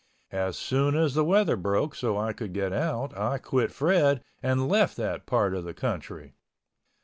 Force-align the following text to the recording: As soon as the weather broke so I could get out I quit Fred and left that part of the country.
As 0.31 0.57
soon 0.57 0.95
as 0.95 1.13
the 1.13 1.23
weather 1.23 1.55
broke 1.55 1.93
so 1.93 2.17
I 2.17 2.33
could 2.33 2.53
get 2.53 2.73
out 2.73 3.15
I 3.15 3.37
quit 3.37 3.71
Fred 3.71 4.23
and 4.41 4.67
left 4.67 4.97
that 4.97 5.27
part 5.27 5.53
of 5.53 5.63
the 5.63 5.75
country. 5.75 6.33